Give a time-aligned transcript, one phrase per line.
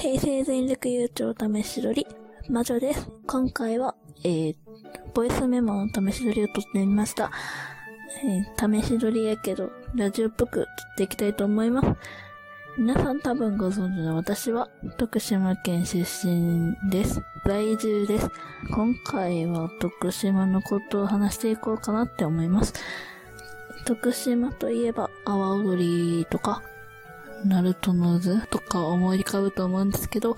[0.00, 2.06] 平成全力悠長試し撮り、
[2.48, 3.10] 魔女です。
[3.26, 3.94] 今回は、
[4.24, 4.56] えー、
[5.12, 7.30] ボイスメモの試し撮りを撮ってみました。
[8.24, 10.66] えー、試し撮りやけど、ラジオっぽく撮っ
[10.96, 11.88] ていきたいと思います。
[12.78, 17.22] 皆さん多分ご存知の私は、徳島県出身です。
[17.44, 18.30] 在住です。
[18.72, 22.72] 今回は徳島のことを話していこうかなって思います。
[23.84, 26.62] 徳島といえば、阿波踊りとか、
[27.44, 30.36] ナルトの図とか思い浮かぶと思うんですけど、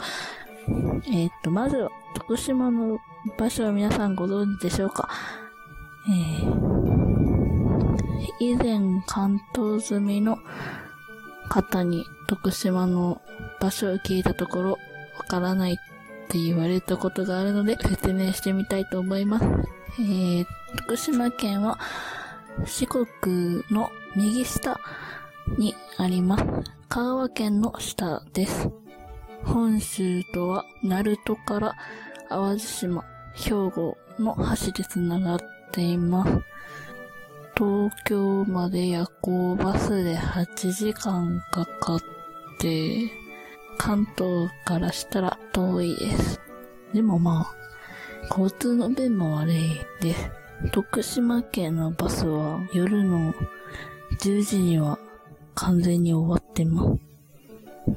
[1.13, 2.99] えっ、と、まずは、徳島の
[3.39, 5.08] 場所は皆さんご存知でしょうか？
[6.08, 6.50] えー、
[8.41, 10.39] 以前関東済みの
[11.49, 13.21] 方に徳島の
[13.61, 14.71] 場所を聞いたところ、
[15.19, 15.77] わからないっ
[16.29, 19.44] て言われたことがあるので、説明してみたいと思います。
[20.00, 20.46] えー、
[20.79, 21.79] 徳島県は、
[22.64, 24.79] 四国の右下
[25.58, 26.44] にあります。
[26.93, 28.69] 香川県の下です。
[29.45, 31.75] 本州とは、鳴門から
[32.28, 35.39] 淡路島、兵庫の橋で繋がっ
[35.72, 36.33] ています。
[37.56, 42.00] 東京まで夜行バスで8時間かかっ
[42.61, 43.11] て、
[43.78, 46.42] 関東からしたら遠いです。
[46.92, 50.31] でもまあ、交通の便も悪いです。
[50.72, 53.33] 徳島県のバスは夜の
[54.20, 54.98] 10時には
[55.55, 57.12] 完全に終わってます。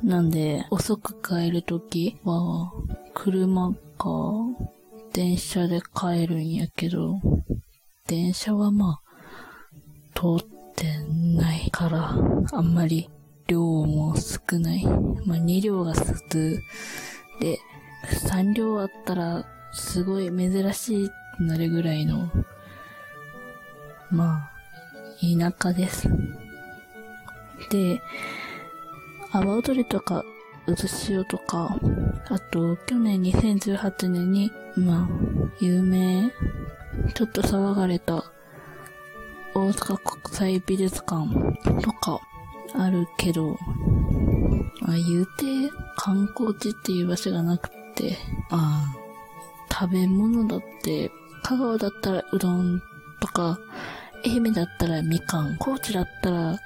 [0.03, 2.71] なんで、遅く帰るときは、
[3.13, 4.09] 車か、
[5.13, 7.19] 電車で帰るんやけど、
[8.07, 10.85] 電車はまあ、通って
[11.37, 12.15] ないから、
[12.51, 13.09] あんまり
[13.47, 14.83] 量も少ない。
[15.25, 16.59] まあ2両が普通
[17.39, 17.59] で、
[18.27, 22.31] 3両あったら、すごい珍しいってなるぐらいの、
[24.09, 24.51] まあ、
[25.21, 26.09] 田舎です。
[27.69, 28.01] で、
[29.31, 30.23] 阿波踊りとか、
[30.65, 31.77] 渦潮とか、
[32.29, 35.07] あと、去年2018年に、まあ、
[35.59, 36.31] 有名、
[37.13, 38.31] ちょっと騒がれた、
[39.53, 41.27] 大阪国際美術館
[41.81, 42.19] とか、
[42.73, 43.57] あるけど、
[44.81, 48.17] あ言うて、観光地っていう場所がなくて、
[48.49, 48.93] あ。
[49.77, 51.11] 食べ物だって、
[51.43, 52.81] 香川だったらうどん
[53.19, 53.59] とか、
[54.25, 56.59] 愛媛だったらみかん、高知だったら、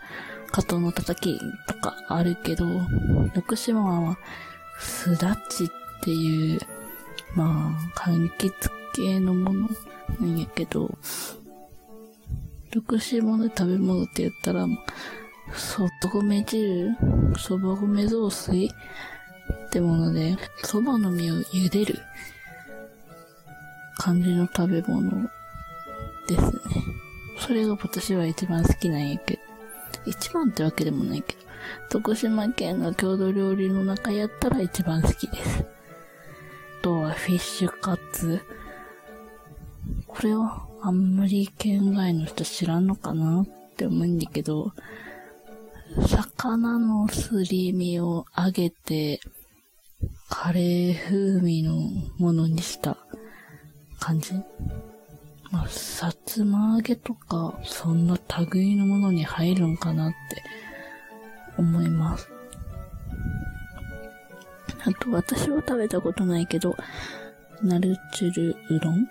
[0.52, 2.66] 加藤のたたきとかあるけど、
[3.34, 4.18] 徳島は、
[4.80, 5.68] すだちっ
[6.02, 6.60] ていう、
[7.36, 8.52] まあ、柑橘
[8.94, 9.70] 系のもの
[10.20, 10.98] なんやけど、
[12.72, 14.66] 徳島の食べ物って言ったら、
[15.54, 16.96] そと米汁、
[17.38, 18.72] そば米雑炊
[19.68, 22.00] ってもので、そばの実を茹でる
[23.98, 25.30] 感じの食べ物
[26.28, 26.52] ですね。
[27.40, 29.39] それが私は一番好きなんやけど。
[30.06, 31.50] 一番ってわけでもないけど。
[31.90, 35.66] 徳島県の郷土料理の中やったら一番好きです。
[36.80, 38.42] あとはフィッシュカツ。
[40.08, 43.46] これはあんまり県外の人知らんのかなっ
[43.76, 44.72] て思うんだけど、
[46.08, 49.20] 魚のすり身を揚げて、
[50.30, 51.74] カレー風味の
[52.18, 52.98] ものにした
[54.00, 54.34] 感じ。
[55.52, 58.20] まあ、さつま揚げとか、そんな
[58.52, 60.44] 類のものに入るんかなって
[61.58, 62.30] 思います。
[64.86, 66.78] あと、私は食べたことないけど、
[67.64, 69.10] ナルチュルうどん？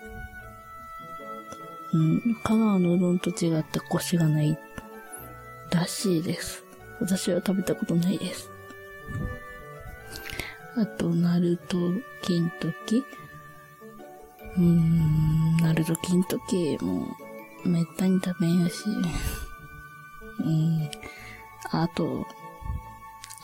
[1.91, 4.57] うん、香川のうどんと違ってコシがない
[5.71, 6.63] らしいです。
[6.99, 8.49] 私は食べたことないです。
[10.77, 11.77] あと、ナルト
[12.21, 13.03] 金時？
[14.57, 17.07] うーん、ナルト金時も、
[17.65, 18.85] めったに食べんやし。
[20.39, 20.89] うん。
[21.71, 22.25] あと、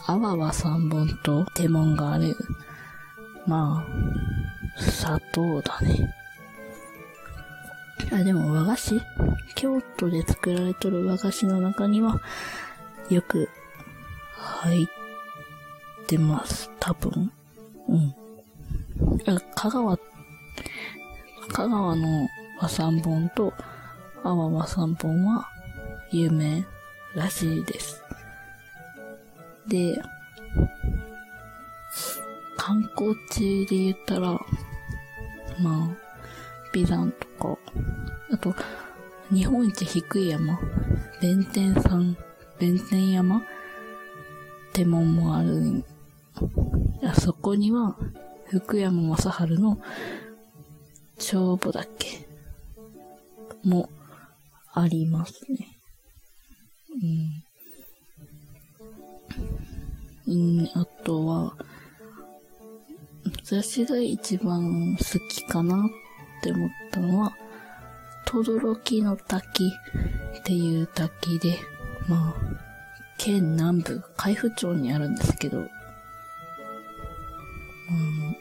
[0.07, 2.35] アワは3本とレモンがある。
[3.47, 3.85] ま
[4.77, 6.13] あ、砂糖だね。
[8.11, 9.01] あ、でも和菓子？
[9.55, 12.21] 京都で作られとる和菓子の中には、
[13.09, 13.49] よく
[14.37, 14.87] 入っ
[16.07, 16.69] てます。
[16.79, 17.31] 多分。
[17.87, 18.15] うん。
[19.27, 20.14] あ香川って、
[21.55, 22.27] 香川の
[22.59, 23.53] 和三本と
[24.25, 25.47] 阿波和三本は
[26.11, 26.65] 有名
[27.15, 28.03] らしいです。
[29.65, 29.97] で、
[32.57, 34.31] 観光地で言ったら、
[35.61, 35.89] まあ、
[36.73, 37.57] 美山とか、
[38.33, 38.53] あと、
[39.31, 40.59] 日本一低い山、
[41.21, 42.17] 弁天山、
[42.59, 43.41] 弁天山っ
[44.73, 45.85] てもんもある。
[47.01, 47.95] あそこには、
[48.49, 49.79] 福山雅治の
[51.27, 52.27] 帳簿だっけ？
[53.63, 53.89] も
[54.73, 55.67] ありますね。
[60.27, 60.61] うん。
[60.61, 61.55] うん、あとは、
[63.25, 65.79] 私が一番好きかなっ
[66.43, 67.35] て思ったのは、
[68.25, 69.71] 轟の滝
[70.39, 71.57] っていう滝で、
[72.07, 72.41] まあ、
[73.17, 75.67] 県南部、海部町にあるんですけど、うん、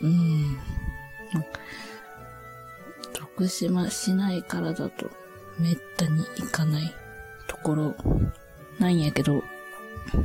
[0.03, 0.59] うん、
[3.37, 5.11] 徳島市内からだと
[5.59, 6.95] めったに行かない
[7.49, 7.95] ところ
[8.79, 9.43] なんやけど、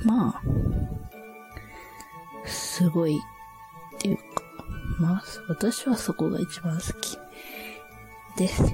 [0.06, 0.42] まあ、
[2.46, 4.24] すごいっていうか、
[5.00, 7.18] まあ、私はそこが一番好き
[8.38, 8.74] ですね。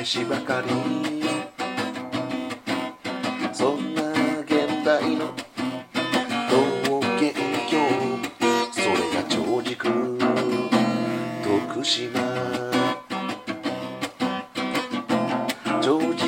[0.00, 0.68] 飯ばかり。
[3.52, 4.02] そんな
[4.42, 5.34] 現代の
[6.48, 7.34] 刀剣
[7.68, 7.76] 教
[8.70, 9.88] それが長軸。
[11.42, 12.20] 徳島。
[15.82, 16.27] 長軸